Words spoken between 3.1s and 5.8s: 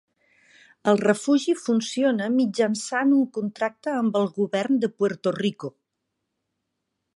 un contracte amb el govern de Puerto Rico.